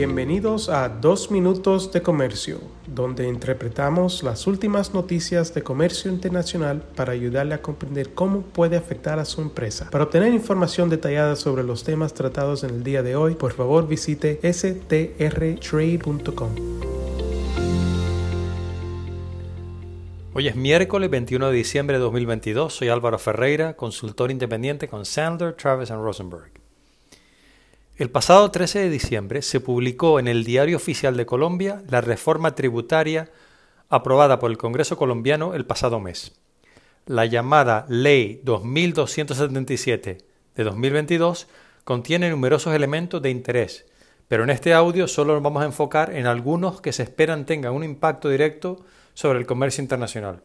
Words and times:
Bienvenidos 0.00 0.70
a 0.70 0.88
Dos 0.88 1.30
Minutos 1.30 1.92
de 1.92 2.00
Comercio, 2.00 2.58
donde 2.86 3.28
interpretamos 3.28 4.22
las 4.22 4.46
últimas 4.46 4.94
noticias 4.94 5.52
de 5.52 5.62
comercio 5.62 6.10
internacional 6.10 6.82
para 6.96 7.12
ayudarle 7.12 7.52
a 7.52 7.60
comprender 7.60 8.14
cómo 8.14 8.40
puede 8.40 8.78
afectar 8.78 9.18
a 9.18 9.26
su 9.26 9.42
empresa. 9.42 9.90
Para 9.90 10.04
obtener 10.04 10.32
información 10.32 10.88
detallada 10.88 11.36
sobre 11.36 11.64
los 11.64 11.84
temas 11.84 12.14
tratados 12.14 12.64
en 12.64 12.70
el 12.70 12.82
día 12.82 13.02
de 13.02 13.14
hoy, 13.14 13.34
por 13.34 13.52
favor 13.52 13.86
visite 13.86 14.40
strtrade.com. 14.42 15.10
Hoy 20.32 20.48
es 20.48 20.56
miércoles 20.56 21.10
21 21.10 21.50
de 21.50 21.52
diciembre 21.52 21.98
de 21.98 22.02
2022. 22.04 22.72
Soy 22.72 22.88
Álvaro 22.88 23.18
Ferreira, 23.18 23.76
consultor 23.76 24.30
independiente 24.30 24.88
con 24.88 25.04
Sandler, 25.04 25.52
Travis 25.52 25.90
Rosenberg. 25.90 26.59
El 28.00 28.08
pasado 28.08 28.50
13 28.50 28.78
de 28.78 28.88
diciembre 28.88 29.42
se 29.42 29.60
publicó 29.60 30.18
en 30.18 30.26
el 30.26 30.42
Diario 30.42 30.78
Oficial 30.78 31.18
de 31.18 31.26
Colombia 31.26 31.82
la 31.90 32.00
reforma 32.00 32.54
tributaria 32.54 33.30
aprobada 33.90 34.38
por 34.38 34.50
el 34.50 34.56
Congreso 34.56 34.96
colombiano 34.96 35.52
el 35.52 35.66
pasado 35.66 36.00
mes. 36.00 36.32
La 37.04 37.26
llamada 37.26 37.84
Ley 37.90 38.40
2277 38.42 40.16
de 40.56 40.64
2022 40.64 41.46
contiene 41.84 42.30
numerosos 42.30 42.74
elementos 42.74 43.20
de 43.20 43.28
interés, 43.28 43.84
pero 44.28 44.44
en 44.44 44.48
este 44.48 44.72
audio 44.72 45.06
solo 45.06 45.34
nos 45.34 45.42
vamos 45.42 45.62
a 45.62 45.66
enfocar 45.66 46.16
en 46.16 46.26
algunos 46.26 46.80
que 46.80 46.94
se 46.94 47.02
esperan 47.02 47.44
tengan 47.44 47.74
un 47.74 47.84
impacto 47.84 48.30
directo 48.30 48.82
sobre 49.12 49.40
el 49.40 49.44
comercio 49.44 49.82
internacional. 49.82 50.42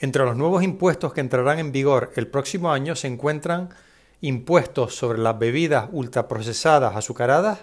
Entre 0.00 0.24
los 0.24 0.36
nuevos 0.36 0.64
impuestos 0.64 1.12
que 1.12 1.20
entrarán 1.20 1.60
en 1.60 1.70
vigor 1.70 2.10
el 2.16 2.26
próximo 2.26 2.72
año 2.72 2.96
se 2.96 3.06
encuentran 3.06 3.68
impuestos 4.20 4.94
sobre 4.94 5.18
las 5.18 5.38
bebidas 5.38 5.88
ultraprocesadas 5.92 6.96
azucaradas, 6.96 7.60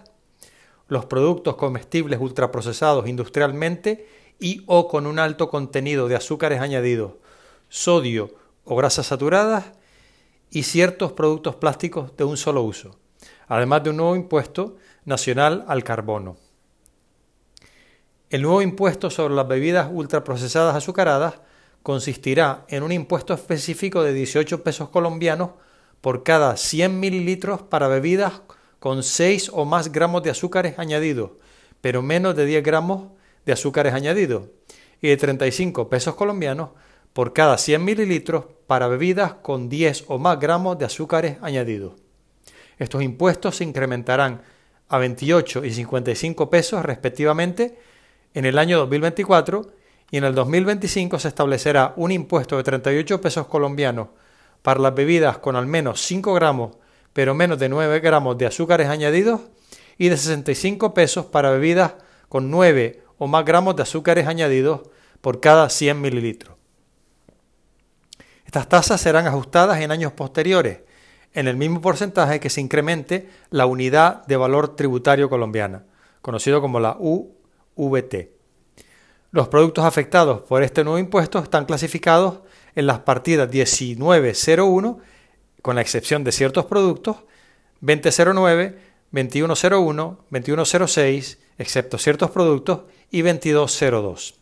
los 0.87 1.05
productos 1.05 1.55
comestibles 1.55 2.19
ultraprocesados 2.19 3.07
industrialmente 3.07 4.07
y 4.39 4.63
o 4.67 4.87
con 4.87 5.05
un 5.05 5.19
alto 5.19 5.49
contenido 5.49 6.07
de 6.07 6.15
azúcares 6.15 6.61
añadidos, 6.61 7.13
sodio 7.69 8.33
o 8.63 8.75
grasas 8.75 9.07
saturadas 9.07 9.65
y 10.49 10.63
ciertos 10.63 11.11
productos 11.11 11.55
plásticos 11.55 12.15
de 12.15 12.23
un 12.23 12.37
solo 12.37 12.63
uso, 12.63 12.97
además 13.47 13.83
de 13.83 13.89
un 13.89 13.97
nuevo 13.97 14.15
impuesto 14.15 14.77
nacional 15.05 15.65
al 15.67 15.83
carbono. 15.83 16.37
El 18.29 18.41
nuevo 18.41 18.61
impuesto 18.61 19.09
sobre 19.09 19.35
las 19.35 19.47
bebidas 19.47 19.89
ultraprocesadas 19.91 20.75
azucaradas 20.75 21.35
consistirá 21.81 22.65
en 22.67 22.83
un 22.83 22.91
impuesto 22.91 23.33
específico 23.33 24.03
de 24.03 24.13
18 24.13 24.63
pesos 24.63 24.89
colombianos 24.89 25.51
por 26.01 26.23
cada 26.23 26.57
100 26.57 26.99
mililitros 26.99 27.61
para 27.61 27.87
bebidas 27.87 28.41
con 28.79 29.03
6 29.03 29.51
o 29.53 29.65
más 29.65 29.91
gramos 29.91 30.23
de 30.23 30.29
azúcares 30.29 30.77
añadidos, 30.79 31.31
pero 31.81 32.01
menos 32.01 32.35
de 32.35 32.45
10 32.45 32.63
gramos 32.63 33.11
de 33.45 33.53
azúcares 33.53 33.93
añadidos, 33.93 34.43
y 35.01 35.09
de 35.09 35.17
35 35.17 35.89
pesos 35.89 36.15
colombianos 36.15 36.69
por 37.13 37.33
cada 37.33 37.57
100 37.57 37.83
mililitros 37.83 38.45
para 38.67 38.87
bebidas 38.87 39.33
con 39.35 39.69
10 39.69 40.05
o 40.07 40.19
más 40.19 40.39
gramos 40.39 40.77
de 40.77 40.85
azúcares 40.85 41.37
añadidos. 41.41 41.93
Estos 42.77 43.01
impuestos 43.01 43.55
se 43.55 43.63
incrementarán 43.63 44.41
a 44.89 44.97
28 44.97 45.65
y 45.65 45.73
55 45.73 46.49
pesos 46.49 46.83
respectivamente 46.83 47.77
en 48.33 48.45
el 48.45 48.59
año 48.59 48.77
2024 48.77 49.71
y 50.11 50.17
en 50.17 50.23
el 50.23 50.35
2025 50.35 51.19
se 51.19 51.27
establecerá 51.27 51.93
un 51.97 52.11
impuesto 52.11 52.57
de 52.57 52.63
38 52.63 53.19
pesos 53.19 53.47
colombianos 53.47 54.09
para 54.61 54.79
las 54.79 54.95
bebidas 54.95 55.37
con 55.37 55.55
al 55.55 55.67
menos 55.67 56.01
5 56.01 56.33
gramos 56.33 56.77
pero 57.17 57.33
menos 57.33 57.57
de 57.57 57.67
9 57.67 57.99
gramos 57.99 58.37
de 58.37 58.45
azúcares 58.45 58.89
añadidos 58.89 59.41
y 59.97 60.09
de 60.09 60.17
65 60.17 60.93
pesos 60.93 61.25
para 61.25 61.49
bebidas 61.49 61.95
con 62.29 62.51
9 62.51 63.01
o 63.17 63.25
más 63.25 63.43
gramos 63.43 63.75
de 63.75 63.81
azúcares 63.81 64.27
añadidos 64.27 64.81
por 65.21 65.39
cada 65.39 65.67
100 65.67 65.99
mililitros. 65.99 66.55
Estas 68.45 68.69
tasas 68.69 69.01
serán 69.01 69.25
ajustadas 69.25 69.81
en 69.81 69.89
años 69.89 70.11
posteriores, 70.11 70.81
en 71.33 71.47
el 71.47 71.57
mismo 71.57 71.81
porcentaje 71.81 72.39
que 72.39 72.51
se 72.51 72.61
incremente 72.61 73.27
la 73.49 73.65
unidad 73.65 74.23
de 74.27 74.37
valor 74.37 74.75
tributario 74.75 75.27
colombiana, 75.27 75.85
conocido 76.21 76.61
como 76.61 76.79
la 76.79 76.97
UVT. 76.99 78.29
Los 79.31 79.47
productos 79.47 79.85
afectados 79.85 80.41
por 80.41 80.61
este 80.61 80.83
nuevo 80.83 80.99
impuesto 80.99 81.39
están 81.39 81.65
clasificados 81.65 82.41
en 82.77 82.85
las 82.85 82.99
partidas 82.99 83.49
1901, 83.51 84.99
con 85.63 85.75
la 85.75 85.81
excepción 85.81 86.23
de 86.23 86.31
ciertos 86.31 86.65
productos, 86.65 87.17
2009, 87.81 88.77
2101, 89.11 90.19
2106, 90.29 91.39
excepto 91.57 91.97
ciertos 91.97 92.29
productos, 92.29 92.81
y 93.09 93.23
2202. 93.23 94.35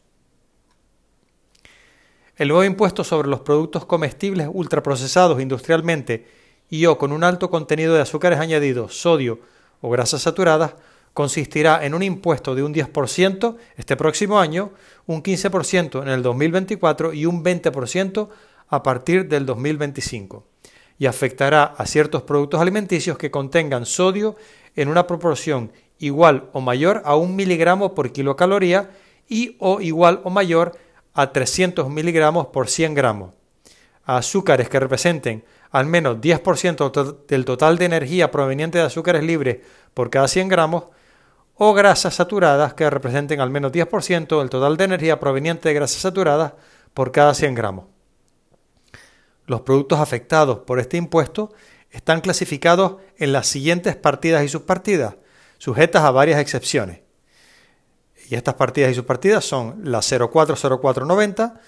El 2.35 2.49
nuevo 2.49 2.65
impuesto 2.65 3.05
sobre 3.05 3.29
los 3.29 3.39
productos 3.39 3.85
comestibles 3.85 4.49
ultraprocesados 4.51 5.41
industrialmente 5.41 6.27
y 6.69 6.87
o 6.87 6.97
con 6.97 7.13
un 7.13 7.23
alto 7.23 7.49
contenido 7.49 7.93
de 7.93 8.01
azúcares 8.01 8.39
añadidos, 8.39 8.97
sodio 8.97 9.39
o 9.79 9.89
grasas 9.89 10.23
saturadas 10.23 10.73
consistirá 11.15 11.85
en 11.85 11.95
un 11.95 12.03
impuesto 12.03 12.55
de 12.55 12.61
un 12.61 12.73
10% 12.73 13.55
este 13.77 13.95
próximo 13.95 14.37
año, 14.37 14.73
un 15.05 15.23
15% 15.23 16.03
en 16.03 16.09
el 16.09 16.21
2024 16.21 17.13
y 17.13 17.25
un 17.25 17.41
20% 17.41 18.27
a 18.67 18.83
partir 18.83 19.29
del 19.29 19.45
2025, 19.45 20.45
y 20.99 21.05
afectará 21.05 21.63
a 21.63 21.85
ciertos 21.85 22.23
productos 22.23 22.59
alimenticios 22.59 23.17
que 23.17 23.31
contengan 23.31 23.85
sodio 23.85 24.35
en 24.75 24.89
una 24.89 25.07
proporción 25.07 25.71
igual 25.99 26.49
o 26.51 26.59
mayor 26.59 27.01
a 27.05 27.15
un 27.15 27.37
miligramo 27.37 27.95
por 27.95 28.11
kilocaloría 28.11 28.91
y 29.29 29.55
o 29.59 29.79
igual 29.79 30.19
o 30.25 30.29
mayor 30.29 30.77
a 31.13 31.31
300 31.31 31.89
miligramos 31.89 32.47
por 32.47 32.67
100 32.67 32.93
gramos, 32.93 33.31
a 34.03 34.17
azúcares 34.17 34.67
que 34.67 34.81
representen 34.81 35.45
al 35.71 35.85
menos 35.85 36.17
10% 36.17 37.25
del 37.25 37.45
total 37.45 37.77
de 37.77 37.85
energía 37.85 38.31
proveniente 38.31 38.79
de 38.79 38.83
azúcares 38.83 39.23
libres 39.23 39.59
por 39.93 40.09
cada 40.09 40.27
100 40.27 40.49
gramos, 40.49 40.85
o 41.55 41.73
grasas 41.73 42.15
saturadas 42.15 42.73
que 42.73 42.89
representen 42.89 43.39
al 43.39 43.49
menos 43.49 43.71
10% 43.71 44.39
del 44.39 44.49
total 44.49 44.77
de 44.77 44.83
energía 44.83 45.19
proveniente 45.19 45.69
de 45.69 45.75
grasas 45.75 46.01
saturadas 46.01 46.53
por 46.93 47.11
cada 47.11 47.33
100 47.33 47.55
gramos. 47.55 47.85
Los 49.45 49.61
productos 49.61 49.99
afectados 49.99 50.59
por 50.59 50.79
este 50.79 50.97
impuesto 50.97 51.53
están 51.91 52.21
clasificados 52.21 52.97
en 53.17 53.31
las 53.31 53.47
siguientes 53.47 53.95
partidas 53.95 54.43
y 54.43 54.49
subpartidas, 54.49 55.15
sujetas 55.57 56.03
a 56.03 56.11
varias 56.11 56.39
excepciones. 56.39 57.01
Y 58.29 58.35
estas 58.35 58.55
partidas 58.55 58.91
y 58.91 58.95
subpartidas 58.95 59.45
son 59.45 59.79
la 59.83 60.01
040490, 60.01 61.61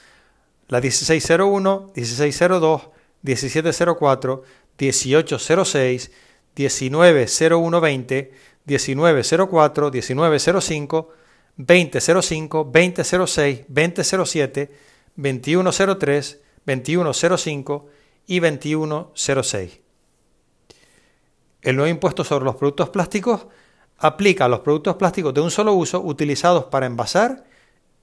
la 0.68 0.82
1601, 0.82 1.92
1602, 1.96 2.90
1704, 3.22 4.44
1806, 4.80 6.12
190120, 6.56 8.32
1904, 8.68 9.92
1905, 9.92 11.10
2005, 11.56 12.70
2006, 12.72 13.66
2007, 13.68 14.72
2103, 15.16 16.42
2105 16.66 17.86
y 18.28 18.40
2106. 18.40 19.80
El 21.62 21.76
nuevo 21.76 21.90
impuesto 21.90 22.24
sobre 22.24 22.46
los 22.46 22.56
productos 22.56 22.90
plásticos 22.90 23.48
aplica 23.98 24.46
a 24.46 24.50
los 24.50 24.60
productos 24.60 24.98
plásticos 24.98 25.34
de 25.34 25.42
un 25.42 25.50
solo 25.50 25.74
uso 25.74 26.00
utilizados 26.02 26.66
para 26.66 26.86
envasar, 26.86 27.46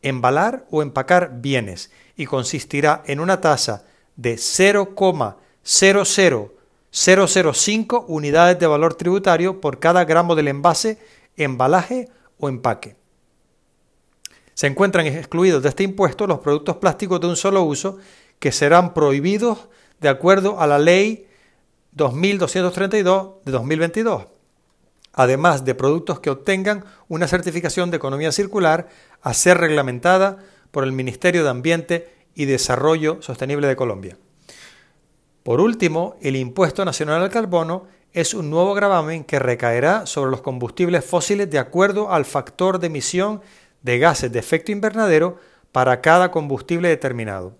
embalar 0.02 0.66
o 0.70 0.82
empacar 0.82 1.40
bienes 1.40 1.92
y 2.16 2.26
consistirá 2.26 3.04
en 3.06 3.20
una 3.20 3.40
tasa 3.40 3.86
de 4.16 4.34
0,00 4.34 6.50
005 6.94 8.04
unidades 8.06 8.56
de 8.60 8.68
valor 8.68 8.94
tributario 8.94 9.60
por 9.60 9.80
cada 9.80 10.04
gramo 10.04 10.36
del 10.36 10.46
envase, 10.46 10.98
embalaje 11.36 12.08
o 12.38 12.48
empaque. 12.48 12.94
Se 14.54 14.68
encuentran 14.68 15.04
excluidos 15.06 15.64
de 15.64 15.70
este 15.70 15.82
impuesto 15.82 16.28
los 16.28 16.38
productos 16.38 16.76
plásticos 16.76 17.20
de 17.20 17.26
un 17.26 17.34
solo 17.34 17.64
uso 17.64 17.98
que 18.38 18.52
serán 18.52 18.94
prohibidos 18.94 19.68
de 20.00 20.08
acuerdo 20.08 20.60
a 20.60 20.68
la 20.68 20.78
ley 20.78 21.26
2232 21.92 23.44
de 23.44 23.50
2022, 23.50 24.26
además 25.12 25.64
de 25.64 25.74
productos 25.74 26.20
que 26.20 26.30
obtengan 26.30 26.84
una 27.08 27.26
certificación 27.26 27.90
de 27.90 27.96
economía 27.96 28.30
circular 28.30 28.88
a 29.20 29.34
ser 29.34 29.58
reglamentada 29.58 30.38
por 30.70 30.84
el 30.84 30.92
Ministerio 30.92 31.42
de 31.42 31.50
Ambiente 31.50 32.14
y 32.36 32.44
Desarrollo 32.44 33.20
Sostenible 33.20 33.66
de 33.66 33.74
Colombia. 33.74 34.16
Por 35.44 35.60
último, 35.60 36.16
el 36.22 36.36
impuesto 36.36 36.86
nacional 36.86 37.20
al 37.22 37.28
carbono 37.28 37.84
es 38.14 38.32
un 38.32 38.48
nuevo 38.48 38.72
gravamen 38.72 39.24
que 39.24 39.38
recaerá 39.38 40.06
sobre 40.06 40.30
los 40.30 40.40
combustibles 40.40 41.04
fósiles 41.04 41.50
de 41.50 41.58
acuerdo 41.58 42.10
al 42.10 42.24
factor 42.24 42.78
de 42.78 42.86
emisión 42.86 43.42
de 43.82 43.98
gases 43.98 44.32
de 44.32 44.38
efecto 44.38 44.72
invernadero 44.72 45.36
para 45.70 46.00
cada 46.00 46.30
combustible 46.30 46.88
determinado. 46.88 47.58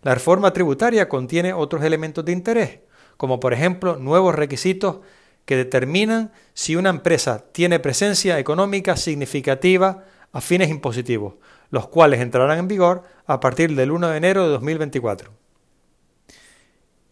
La 0.00 0.14
reforma 0.14 0.54
tributaria 0.54 1.06
contiene 1.06 1.52
otros 1.52 1.84
elementos 1.84 2.24
de 2.24 2.32
interés, 2.32 2.78
como 3.18 3.40
por 3.40 3.52
ejemplo 3.52 3.96
nuevos 3.96 4.34
requisitos 4.34 5.00
que 5.44 5.54
determinan 5.56 6.32
si 6.54 6.76
una 6.76 6.88
empresa 6.88 7.44
tiene 7.52 7.78
presencia 7.78 8.38
económica 8.38 8.96
significativa 8.96 10.04
a 10.32 10.40
fines 10.40 10.70
impositivos, 10.70 11.34
los 11.68 11.88
cuales 11.88 12.22
entrarán 12.22 12.58
en 12.58 12.68
vigor 12.68 13.02
a 13.26 13.38
partir 13.38 13.76
del 13.76 13.90
1 13.90 14.08
de 14.08 14.16
enero 14.16 14.44
de 14.44 14.48
2024. 14.48 15.47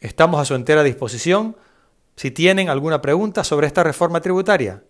Estamos 0.07 0.41
a 0.41 0.45
su 0.45 0.55
entera 0.55 0.85
disposición 0.85 1.57
si 2.15 2.31
tienen 2.31 2.69
alguna 2.69 3.03
pregunta 3.03 3.43
sobre 3.43 3.67
esta 3.67 3.83
reforma 3.83 4.21
tributaria 4.21 4.85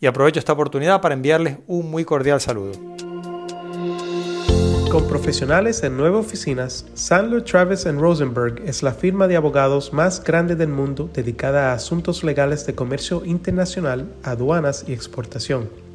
y 0.00 0.06
aprovecho 0.06 0.38
esta 0.38 0.54
oportunidad 0.54 1.02
para 1.02 1.12
enviarles 1.12 1.58
un 1.66 1.90
muy 1.90 2.06
cordial 2.06 2.40
saludo. 2.40 2.72
Con 4.90 5.06
profesionales 5.08 5.82
en 5.82 5.98
nueve 5.98 6.16
oficinas, 6.16 6.86
Sandler 6.94 7.44
Travis 7.44 7.84
Rosenberg 7.84 8.62
es 8.64 8.82
la 8.82 8.94
firma 8.94 9.28
de 9.28 9.36
abogados 9.36 9.92
más 9.92 10.24
grande 10.24 10.56
del 10.56 10.68
mundo 10.68 11.10
dedicada 11.12 11.70
a 11.70 11.74
asuntos 11.74 12.24
legales 12.24 12.64
de 12.64 12.74
comercio 12.74 13.26
internacional, 13.26 14.10
aduanas 14.22 14.86
y 14.88 14.94
exportación. 14.94 15.81